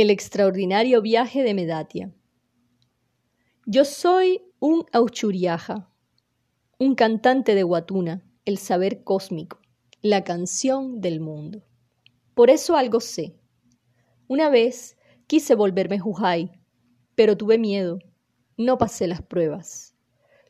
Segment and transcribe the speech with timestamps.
[0.00, 2.14] El extraordinario viaje de Medatia.
[3.66, 5.90] Yo soy un Auchuriaja,
[6.78, 9.58] un cantante de Guatuna, el saber cósmico,
[10.00, 11.64] la canción del mundo.
[12.34, 13.40] Por eso algo sé.
[14.28, 16.52] Una vez quise volverme Jujai,
[17.16, 17.98] pero tuve miedo,
[18.56, 19.96] no pasé las pruebas.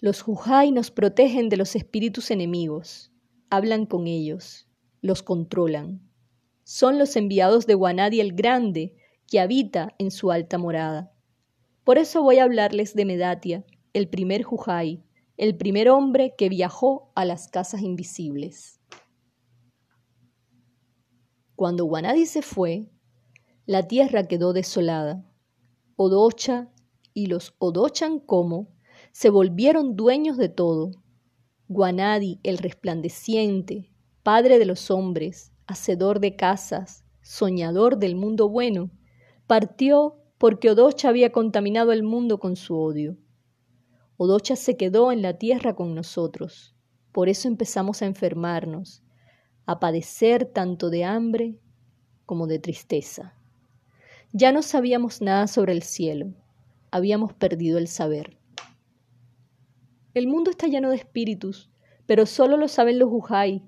[0.00, 3.12] Los Jujai nos protegen de los espíritus enemigos,
[3.48, 4.66] hablan con ellos,
[5.02, 6.00] los controlan.
[6.64, 8.96] Son los enviados de Guanadi el Grande,
[9.28, 11.12] que habita en su alta morada.
[11.84, 15.04] Por eso voy a hablarles de Medatia, el primer Jujai,
[15.36, 18.80] el primer hombre que viajó a las casas invisibles.
[21.54, 22.90] Cuando Guanadi se fue,
[23.64, 25.24] la tierra quedó desolada.
[25.96, 26.70] Odocha
[27.14, 28.68] y los Odochan como
[29.12, 30.90] se volvieron dueños de todo.
[31.68, 33.90] Guanadi, el resplandeciente,
[34.22, 38.90] padre de los hombres, hacedor de casas, soñador del mundo bueno,
[39.46, 43.16] Partió porque Odocha había contaminado el mundo con su odio.
[44.16, 46.74] Odocha se quedó en la tierra con nosotros.
[47.12, 49.04] Por eso empezamos a enfermarnos,
[49.64, 51.60] a padecer tanto de hambre
[52.24, 53.34] como de tristeza.
[54.32, 56.34] Ya no sabíamos nada sobre el cielo,
[56.90, 58.38] habíamos perdido el saber.
[60.12, 61.70] El mundo está lleno de espíritus,
[62.06, 63.62] pero solo lo saben los Ujai,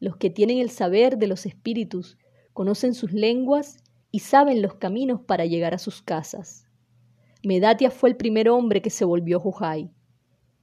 [0.00, 2.18] los que tienen el saber de los espíritus,
[2.52, 6.66] conocen sus lenguas y saben los caminos para llegar a sus casas.
[7.42, 9.90] Medatia fue el primer hombre que se volvió Jujai.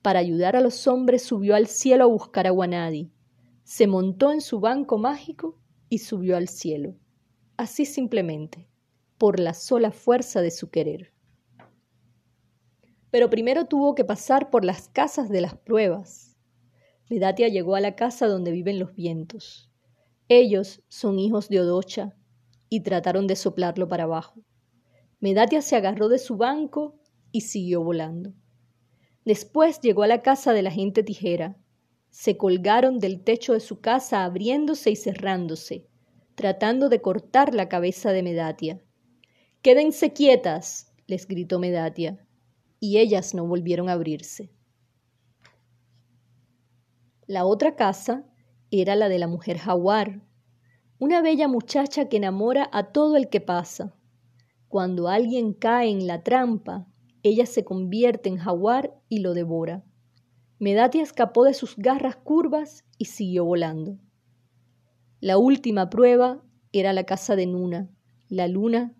[0.01, 3.11] Para ayudar a los hombres subió al cielo a buscar a Guanadi.
[3.63, 5.57] Se montó en su banco mágico
[5.89, 6.95] y subió al cielo.
[7.57, 8.69] Así simplemente,
[9.17, 11.11] por la sola fuerza de su querer.
[13.09, 16.37] Pero primero tuvo que pasar por las casas de las pruebas.
[17.09, 19.71] Medatia llegó a la casa donde viven los vientos.
[20.29, 22.15] Ellos son hijos de Odocha,
[22.69, 24.41] y trataron de soplarlo para abajo.
[25.19, 26.99] Medatia se agarró de su banco
[27.31, 28.33] y siguió volando.
[29.25, 31.57] Después llegó a la casa de la gente tijera.
[32.09, 35.87] Se colgaron del techo de su casa abriéndose y cerrándose,
[36.35, 38.81] tratando de cortar la cabeza de Medatia.
[39.61, 42.25] Quédense quietas, les gritó Medatia,
[42.79, 44.51] y ellas no volvieron a abrirse.
[47.25, 48.23] La otra casa
[48.71, 50.21] era la de la mujer jaguar,
[50.99, 53.93] una bella muchacha que enamora a todo el que pasa.
[54.67, 56.87] Cuando alguien cae en la trampa,
[57.21, 59.83] ella se convierte en jaguar y lo devora.
[60.59, 63.99] Medatia escapó de sus garras curvas y siguió volando.
[65.19, 67.89] La última prueba era la casa de Nuna,
[68.27, 68.95] la luna,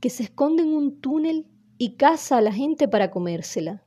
[0.00, 3.84] que se esconde en un túnel y caza a la gente para comérsela.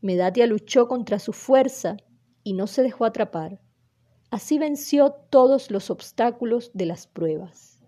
[0.00, 1.98] Medatia luchó contra su fuerza
[2.44, 3.60] y no se dejó atrapar.
[4.30, 7.80] Así venció todos los obstáculos de las pruebas.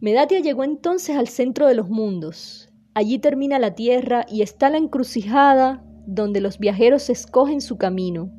[0.00, 2.72] Medatia llegó entonces al centro de los mundos.
[2.94, 8.32] Allí termina la tierra y está la encrucijada donde los viajeros escogen su camino.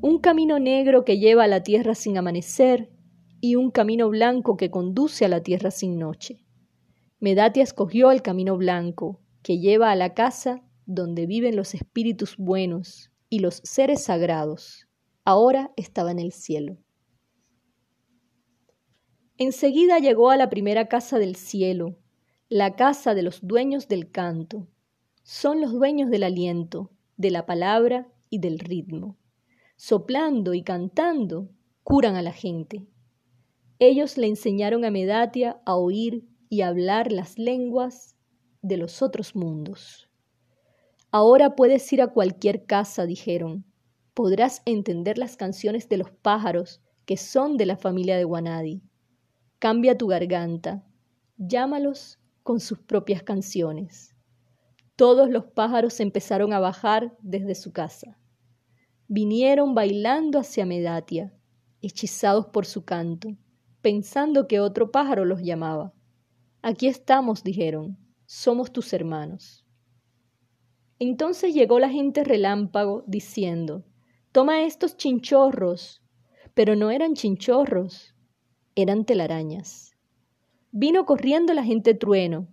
[0.00, 2.90] Un camino negro que lleva a la tierra sin amanecer
[3.40, 6.44] y un camino blanco que conduce a la tierra sin noche.
[7.20, 13.12] Medatia escogió el camino blanco, que lleva a la casa donde viven los espíritus buenos
[13.28, 14.88] y los seres sagrados
[15.24, 16.78] ahora estaba en el cielo.
[19.38, 21.98] Enseguida llegó a la primera casa del cielo,
[22.48, 24.68] la casa de los dueños del canto.
[25.22, 29.16] Son los dueños del aliento, de la palabra y del ritmo.
[29.76, 31.50] Soplando y cantando,
[31.82, 32.86] curan a la gente.
[33.78, 38.16] Ellos le enseñaron a Medatia a oír y hablar las lenguas
[38.60, 40.08] de los otros mundos.
[41.10, 43.64] Ahora puedes ir a cualquier casa, dijeron,
[44.14, 48.82] podrás entender las canciones de los pájaros que son de la familia de Guanadi.
[49.58, 50.84] Cambia tu garganta,
[51.36, 54.14] llámalos con sus propias canciones.
[54.96, 58.18] Todos los pájaros empezaron a bajar desde su casa.
[59.08, 61.34] Vinieron bailando hacia Medatia,
[61.80, 63.36] hechizados por su canto,
[63.80, 65.92] pensando que otro pájaro los llamaba.
[66.62, 69.66] Aquí estamos, dijeron, somos tus hermanos.
[70.98, 73.84] Entonces llegó la gente relámpago diciendo,
[74.32, 76.02] Toma estos chinchorros.
[76.54, 78.14] Pero no eran chinchorros,
[78.74, 79.96] eran telarañas.
[80.70, 82.48] Vino corriendo la gente trueno.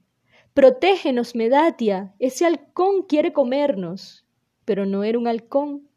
[0.53, 4.25] Protégenos, Medatia, ese halcón quiere comernos.
[4.63, 5.89] Pero no era un halcón,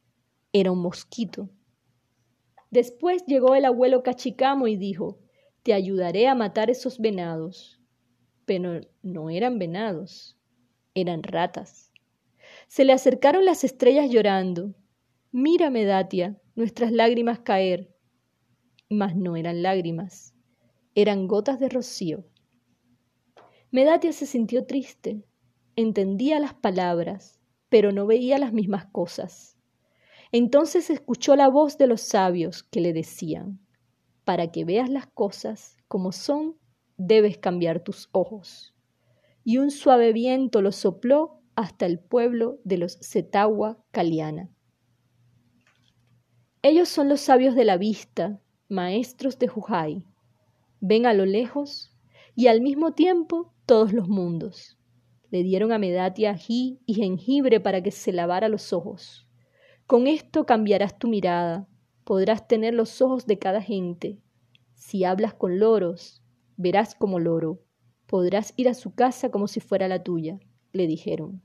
[0.52, 1.48] era un mosquito.
[2.70, 5.18] Después llegó el abuelo Cachicamo y dijo,
[5.62, 7.80] te ayudaré a matar esos venados.
[8.46, 10.36] Pero no eran venados,
[10.94, 11.92] eran ratas.
[12.66, 14.74] Se le acercaron las estrellas llorando.
[15.34, 17.96] Mírame, Datia, nuestras lágrimas caer.
[18.90, 20.34] Mas no eran lágrimas,
[20.94, 22.26] eran gotas de rocío.
[23.70, 25.24] Medatia se sintió triste.
[25.74, 27.40] Entendía las palabras,
[27.70, 29.56] pero no veía las mismas cosas.
[30.32, 33.58] Entonces escuchó la voz de los sabios que le decían,
[34.24, 36.58] para que veas las cosas como son,
[36.98, 38.74] debes cambiar tus ojos.
[39.44, 44.50] Y un suave viento lo sopló hasta el pueblo de los Setagua Caliana.
[46.64, 50.04] Ellos son los sabios de la vista, maestros de Jujai.
[50.80, 51.92] Ven a lo lejos
[52.36, 54.78] y al mismo tiempo todos los mundos.
[55.32, 59.26] Le dieron a Medatia ají y jengibre para que se lavara los ojos.
[59.88, 61.66] Con esto cambiarás tu mirada,
[62.04, 64.20] podrás tener los ojos de cada gente.
[64.74, 66.22] Si hablas con loros,
[66.56, 67.60] verás como loro,
[68.06, 70.38] podrás ir a su casa como si fuera la tuya,
[70.72, 71.42] le dijeron.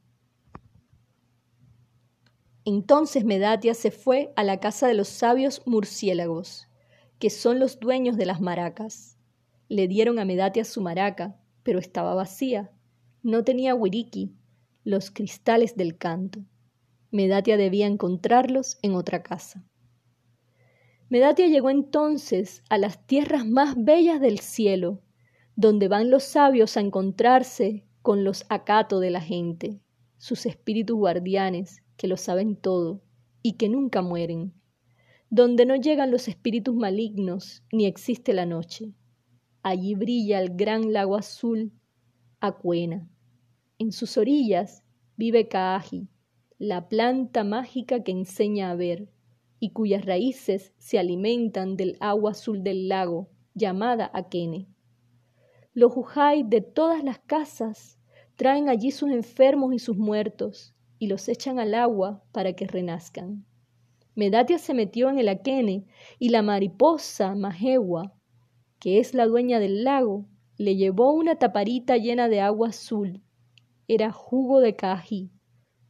[2.69, 6.67] Entonces Medatia se fue a la casa de los sabios murciélagos,
[7.17, 9.17] que son los dueños de las maracas.
[9.69, 12.69] Le dieron a Medatia su maraca, pero estaba vacía.
[13.23, 14.35] No tenía wiriki,
[14.83, 16.41] los cristales del canto.
[17.09, 19.63] Medatia debía encontrarlos en otra casa.
[21.07, 25.01] Medatia llegó entonces a las tierras más bellas del cielo,
[25.55, 29.79] donde van los sabios a encontrarse con los acato de la gente,
[30.17, 33.01] sus espíritus guardianes, que lo saben todo
[33.41, 34.53] y que nunca mueren,
[35.29, 38.93] donde no llegan los espíritus malignos ni existe la noche,
[39.69, 41.73] Allí brilla el gran lago azul,
[42.39, 43.09] Acuena.
[43.77, 44.81] En sus orillas
[45.17, 46.07] vive Kaaji,
[46.57, 49.09] la planta mágica que enseña a ver
[49.59, 54.69] y cuyas raíces se alimentan del agua azul del lago, llamada Akene.
[55.73, 57.99] Los jujai de todas las casas
[58.37, 63.45] traen allí sus enfermos y sus muertos y los echan al agua para que renazcan.
[64.15, 65.85] Medatia se metió en el Akene
[66.17, 68.17] y la mariposa Mahewa
[68.79, 70.25] que es la dueña del lago,
[70.57, 73.21] le llevó una taparita llena de agua azul.
[73.87, 75.31] Era jugo de cají,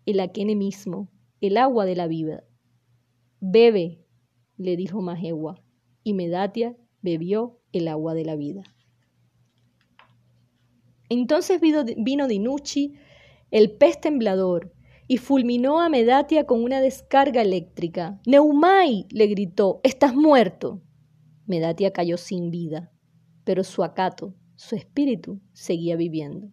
[0.06, 1.10] el aquene mismo,
[1.42, 2.44] el agua de la vida.
[3.40, 4.06] Bebe,
[4.58, 5.62] le dijo Mahewa,
[6.04, 8.64] y Medatia bebió el agua de la vida.
[11.10, 12.96] Entonces vino Dinucci,
[13.52, 14.74] el pez temblador,
[15.08, 18.20] y fulminó a Medatia con una descarga eléctrica.
[18.26, 20.82] Neumai, le gritó, estás muerto.
[21.46, 22.92] Medatia cayó sin vida,
[23.46, 26.52] pero su acato, su espíritu, seguía viviendo.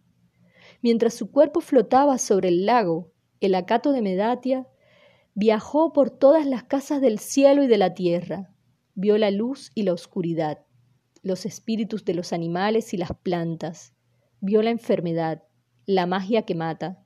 [0.81, 3.11] Mientras su cuerpo flotaba sobre el lago,
[3.41, 4.67] el acato de Medatia
[5.33, 8.53] viajó por todas las casas del cielo y de la tierra,
[8.93, 10.65] vio la luz y la oscuridad,
[11.21, 13.93] los espíritus de los animales y las plantas,
[14.39, 15.43] vio la enfermedad,
[15.85, 17.04] la magia que mata,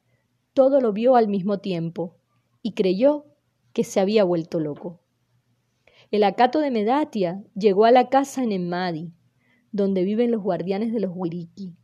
[0.60, 2.18] todo lo vio al mismo tiempo
[2.62, 3.28] y creyó
[3.72, 5.00] que se había vuelto loco.
[6.12, 9.14] El acato de Medatia llegó a la casa en Emmadi,
[9.72, 11.78] donde viven los guardianes de los Wiriki.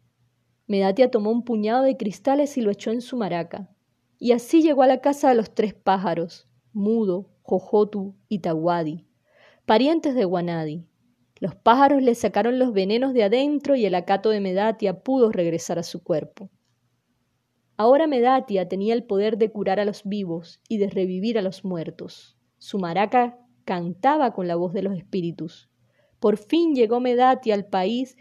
[0.67, 3.73] Medatia tomó un puñado de cristales y lo echó en su maraca,
[4.19, 9.05] y así llegó a la casa de los tres pájaros, Mudo, Jojotu y Tawadi,
[9.65, 10.85] parientes de Guanadi.
[11.39, 15.79] Los pájaros le sacaron los venenos de adentro y el acato de Medatia pudo regresar
[15.79, 16.49] a su cuerpo.
[17.77, 21.65] Ahora Medatia tenía el poder de curar a los vivos y de revivir a los
[21.65, 22.37] muertos.
[22.57, 25.69] Su maraca cantaba con la voz de los espíritus.
[26.19, 28.17] Por fin llegó Medati al país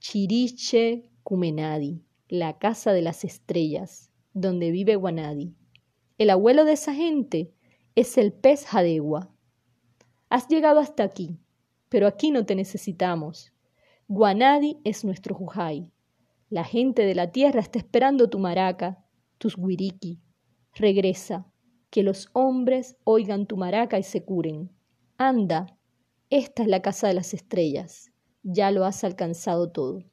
[0.00, 5.54] Chiriche Kumenadi, la casa de las estrellas, donde vive Guanadi.
[6.18, 7.52] El abuelo de esa gente
[7.94, 9.30] es el pez Jadegua.
[10.28, 11.38] Has llegado hasta aquí,
[11.88, 13.52] pero aquí no te necesitamos.
[14.08, 15.92] Guanadi es nuestro Jujai.
[16.50, 19.04] La gente de la tierra está esperando tu maraca,
[19.36, 20.20] tus guiriki.
[20.74, 21.46] Regresa,
[21.90, 24.70] que los hombres oigan tu maraca y se curen.
[25.16, 25.78] Anda,
[26.30, 28.12] esta es la casa de las estrellas,
[28.42, 30.04] ya lo has alcanzado todo.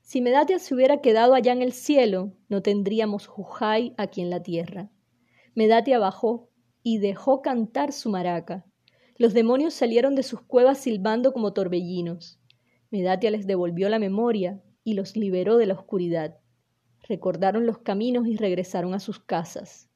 [0.00, 4.42] Si Medatia se hubiera quedado allá en el cielo, no tendríamos Jujai aquí en la
[4.42, 4.90] tierra.
[5.54, 6.50] Medatia bajó
[6.82, 8.66] y dejó cantar su maraca.
[9.16, 12.39] Los demonios salieron de sus cuevas silbando como torbellinos.
[12.90, 16.38] Medatia les devolvió la memoria y los liberó de la oscuridad.
[17.08, 19.88] Recordaron los caminos y regresaron a sus casas.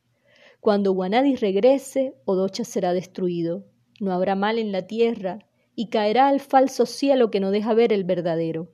[0.60, 3.64] Cuando Guanadi regrese, Odocha será destruido.
[4.00, 5.40] No habrá mal en la tierra,
[5.76, 8.70] y caerá al falso cielo que no deja ver el verdadero.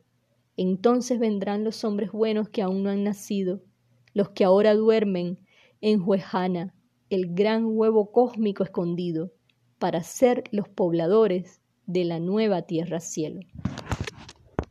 [0.56, 3.62] Entonces vendrán los hombres buenos que aún no han nacido,
[4.12, 5.38] los que ahora duermen
[5.80, 6.74] en Huejana,
[7.08, 9.32] el gran huevo cósmico escondido,
[9.78, 13.40] para ser los pobladores de la nueva tierra cielo.